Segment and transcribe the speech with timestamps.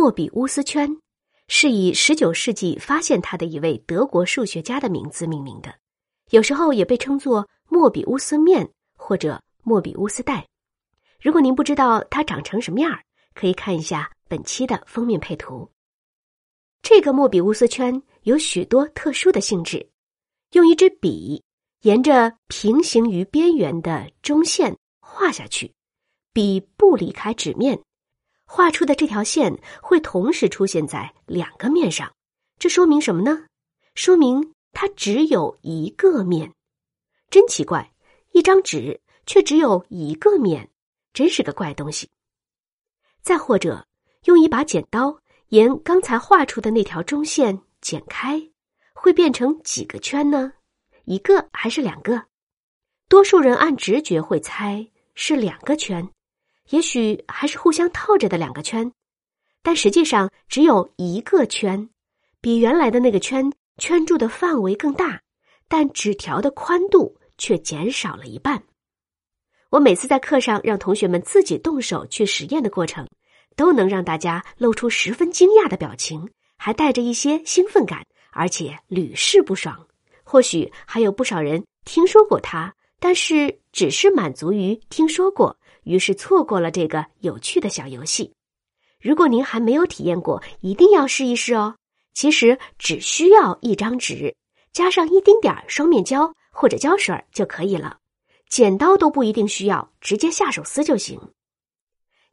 [0.00, 0.96] 莫比乌斯圈
[1.48, 5.74] 是以十九世纪发现它的一位德国数学家的名字命名的，
[6.30, 10.46] 有时候也被称作莫比乌斯面或者莫比乌斯带。
[11.20, 13.02] 如果您不知道它长成什么样儿，
[13.34, 15.68] 可以看一下本期的封面配图。
[16.80, 19.84] 这个莫比乌斯圈有许多特殊的性质，
[20.52, 21.42] 用一支笔
[21.82, 25.74] 沿着平行于边缘的中线画下去，
[26.32, 27.80] 笔不离开纸面。
[28.50, 32.10] 画出的这条线会同时出现在两个面上，
[32.58, 33.44] 这说明什么呢？
[33.94, 36.54] 说明它只有一个面。
[37.28, 37.92] 真奇怪，
[38.32, 40.70] 一张纸却只有一个面，
[41.12, 42.08] 真是个怪东西。
[43.20, 43.86] 再或者，
[44.24, 48.42] 用一把剪刀沿刚才画出的那条中线剪开，
[48.94, 50.54] 会变成几个圈呢？
[51.04, 52.24] 一个还是两个？
[53.10, 56.08] 多数人按直觉会猜是两个圈。
[56.70, 58.92] 也许还是互相套着的两个圈，
[59.62, 61.88] 但实际上只有一个圈，
[62.40, 65.20] 比原来的那个圈圈住的范围更大，
[65.66, 68.62] 但纸条的宽度却减少了一半。
[69.70, 73.06] 我每次在课上让同学们自己动手去实验的过程，
[73.56, 79.86] 都能让大家露出十分惊讶的表情，还带着一些兴奋感，而且屡试不爽。
[80.24, 85.58] 或许还有不少人听说过它，但是只是满足于听说过。
[85.88, 88.34] 于是错过了这个有趣的小游戏。
[89.00, 91.76] 如果您还没有体验过，一定要试一试哦。
[92.12, 94.36] 其实只需要一张纸，
[94.70, 97.96] 加上一丁点儿双面胶或者胶水就可以了，
[98.50, 101.18] 剪刀都不一定需要，直接下手撕就行。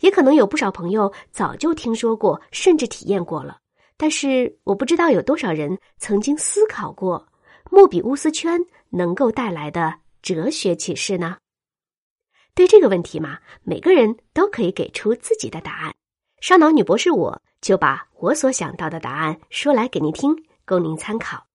[0.00, 3.58] 也可能有不少朋友早就听说过，甚至体验过了，
[3.96, 7.28] 但是我不知道有多少人曾经思考过
[7.70, 11.36] 莫比乌斯圈能够带来的哲学启示呢？
[12.54, 15.94] 对这个问题嘛，每个人都可以给出自己的答案。
[16.40, 21.46] 烧脑女博士，我就把我所想到的答案说来给您听，供您参考。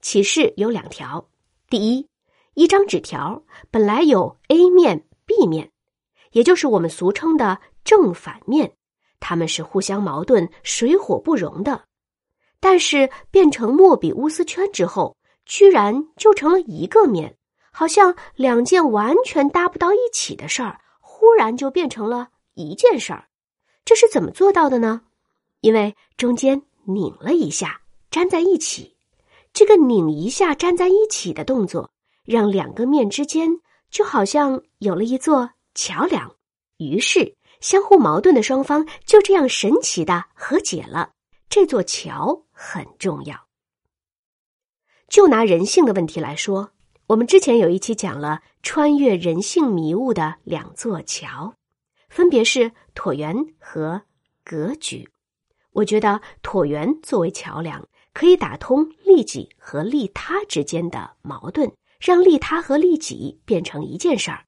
[0.00, 1.28] 启示有两条：
[1.68, 2.08] 第一，
[2.54, 5.70] 一张纸条本来有 A 面、B 面，
[6.32, 8.72] 也就是我们俗称的正反面，
[9.20, 11.84] 它们是互相矛盾、水火不容的。
[12.60, 17.36] 但是变成莫比乌斯圈之后，居然就成了一个面。
[17.78, 23.28] 好像两件完全搭不到一起的事儿，忽然就变成了一件事儿，
[23.84, 25.02] 这是怎么做到的呢？
[25.60, 27.82] 因为中间拧了一下，
[28.12, 28.96] 粘在一起。
[29.52, 31.90] 这个拧一下粘在一起的动作，
[32.24, 33.60] 让两个面之间
[33.90, 36.34] 就好像有了一座桥梁。
[36.78, 41.10] 于是，相互矛盾的双方就这样神奇的和解了。
[41.50, 43.36] 这座桥很重要。
[45.08, 46.70] 就拿人性的问题来说。
[47.08, 51.54] 我们之前有一期讲了穿越人性迷雾的两座桥，
[52.08, 54.02] 分别是椭圆和
[54.44, 55.08] 格局。
[55.70, 64.44] 我觉得椭圆作为桥梁，可以打通利己和利他之间的矛盾，让利他和利己变成一件事儿。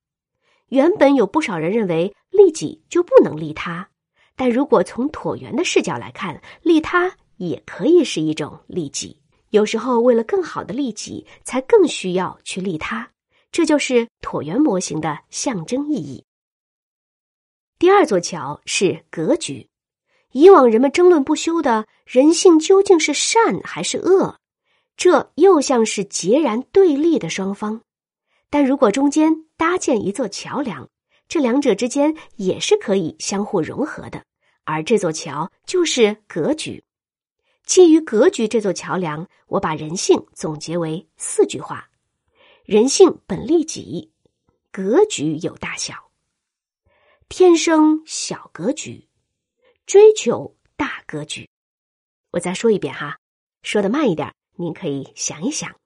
[0.67, 3.89] 原本有不少人认为利己就不能利他，
[4.35, 9.18] 但如果从椭圆的视角来看，利他也可以是一种利己。
[9.51, 13.11] 有时候，为了更好的利己，才更需要去利他，
[13.51, 16.25] 这就是椭圆模型的象征意义。
[17.79, 19.69] 第二座桥是格局。
[20.33, 24.39] 以往人们争论不休的人性究竟是善还是恶，
[24.95, 27.81] 这又像是截然对立的双方。
[28.51, 30.87] 但如果中间搭建一座桥梁，
[31.29, 34.23] 这两者之间也是可以相互融合的，
[34.65, 36.85] 而这座桥就是格局。
[37.69, 41.91] 基于格局这座桥梁，我把人性总结为四句话：
[42.65, 44.11] 人性本利己，
[44.73, 46.11] 格局有大小，
[47.29, 49.07] 天生小格局，
[49.85, 51.47] 追求大格局。
[52.31, 53.19] 我再说一遍哈，
[53.63, 55.79] 说的慢一点，您可以想一想：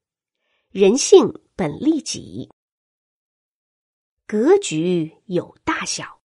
[0.71, 2.49] 人性本利己，
[4.29, 6.21] 格局有大小，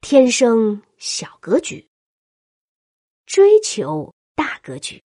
[0.00, 1.88] 天生小格局。
[3.28, 5.02] 追求大格局，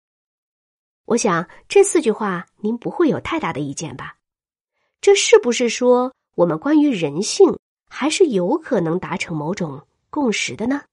[1.06, 4.18] 我想这四句话您不会有太大的意见吧？
[5.02, 7.58] 这是不是说我们关于人性
[7.90, 10.84] 还是有可能达成某种共识的呢？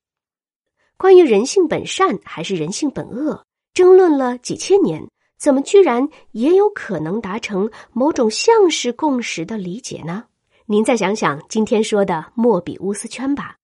[0.96, 10.24] 关于人性本善还是人性本恶，争论了几千年，怎么居然也有可能达成某种像是共识的理解呢？
[10.64, 13.58] 您再想想今天说的莫比乌斯圈吧，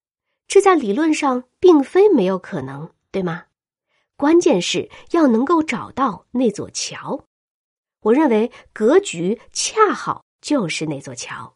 [0.46, 3.44] 这在理论上并非没有可能，对吗？
[4.16, 7.24] 关键是要能够找到那座桥，
[8.00, 11.54] 我认为格局恰好就是那座桥。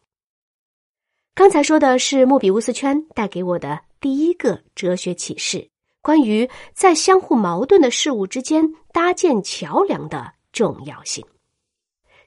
[1.34, 5.70] 刚才说的是莫比乌斯圈带给我的第一个哲学启示：
[6.02, 11.24] 关于在相互矛盾的事物之间搭建桥梁的重要性。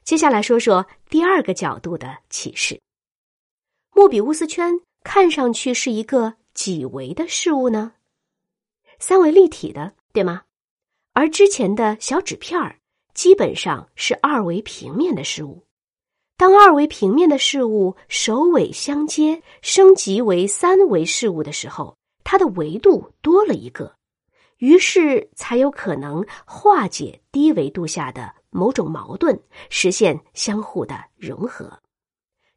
[0.02, 2.80] 接下来说说第二个角度的启示：
[3.94, 7.92] 莫比乌斯圈看上去是一个几维的事物呢？
[8.98, 10.42] 三维立体的，对吗？
[11.14, 12.78] 而之前的小纸片儿
[13.14, 15.64] 基本上是二维平面的事物。
[16.36, 23.94] 当二维平面的事物首尾相接，升级为三维事物的时候，它的维度多了一个，
[24.58, 31.78] 于是才有可能化解低维度下的某种矛盾，实现相互的融合。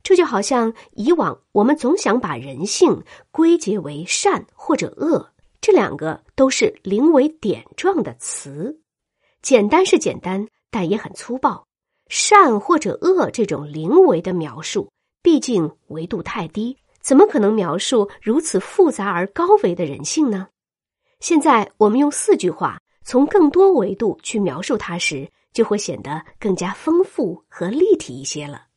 [0.02, 5.34] 这就好像以往我们总想把人性归结为善或者恶，
[5.66, 8.84] 这两个都是零为点状的词，
[9.42, 11.66] 简单是简单，但也很粗暴。
[12.08, 14.92] 善或者恶这种零维的描述，
[15.24, 20.50] 毕竟维度太低，怎么可能描述如此复杂而高维的人性呢？
[21.20, 28.68] 现在我们用四句话从更多维度去描述它时，就会显得更加丰富和立体一些了。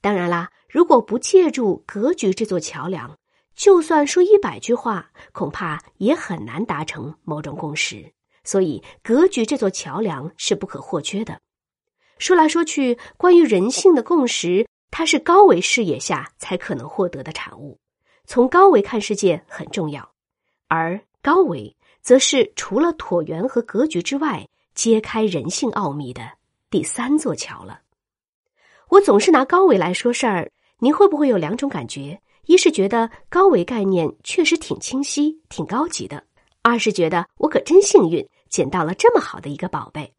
[0.00, 3.18] 当然啦，如果不借助格局这座桥梁，
[3.56, 8.12] 就算说一百句话，恐怕也很难达成某种共识。
[8.44, 11.40] 所以，格局这座桥梁是不可或缺的。
[12.18, 17.78] 说来说去，关于人性的共识，它是高维视野下才可能获得的产物。
[18.26, 20.12] 从高维看世界很重要，
[20.68, 26.32] 而高维则是除了椭圆和格局之外，揭开人性奥秘的
[26.70, 27.80] 第三座桥了。
[28.90, 32.20] 我总是拿高维来说事儿，您会不会有两种感觉？
[32.46, 36.18] 一是觉得高维概念确实挺清晰、挺高级的；
[36.62, 40.14] 二是觉得我可真幸运，捡到了这么好的一个宝贝。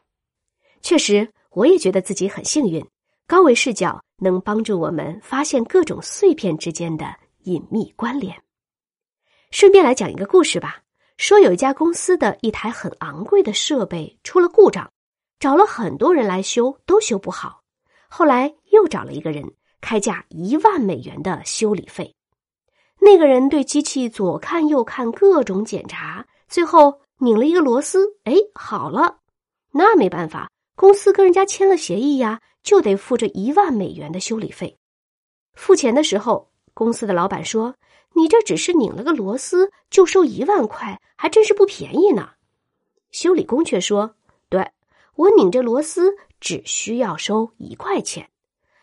[0.80, 1.32] 确实。
[1.52, 2.86] 我也觉得自己很幸运，
[3.26, 8.36] 高维视角能帮助我们发现各种碎片之间的隐秘关联。
[9.50, 10.82] 顺便来讲一个故事吧。
[11.16, 14.88] 说有一家公司的一台很昂贵的设备出了故障，
[15.40, 17.62] 找了很多人来修，都修不好。
[18.08, 22.14] 后来又找了一个人，开价一万美元的修理费。
[23.00, 29.18] 那个人对机器左看右看，各种检查，最后拧了一个螺丝，哎，好了。
[29.72, 30.50] 那没办法。
[30.74, 34.78] 公司跟人家签了协议呀，就得付这一万美元的修理费。
[35.54, 37.74] 付钱的时候，公司的老板说
[38.14, 42.30] ：“你这只是拧了个螺丝，就收一万块，还真是不便宜呢。”
[43.10, 44.14] 修理工却说
[44.48, 44.70] ：“对
[45.16, 48.30] 我拧这螺丝只需要收一块钱，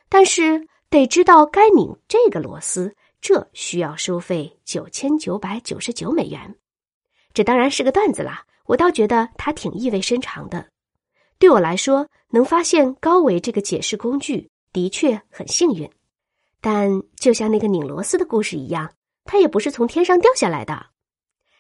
[0.10, 2.94] 但是得知道该拧这个螺丝，
[3.28, 6.56] 这需要收费九千九百九十九美元。”
[7.34, 10.68] 这当然是个段子啦，我倒觉得他挺意味深长的。
[11.40, 15.90] 对我来说，能发现高维这个解释工具的确很幸运，
[16.62, 18.94] 但就像那个拧螺丝的故事一样，
[19.24, 20.86] 它也不是从天上掉下来的。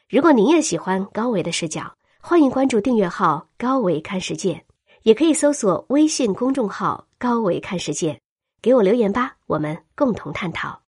[0.08, 4.64] 如果您也喜欢高维的视角，欢迎关注订阅号“高维看世界”，
[5.02, 8.22] 也可以搜索微信公众号“高维看世界”，
[8.62, 10.85] 给我留言吧，我们共同探讨。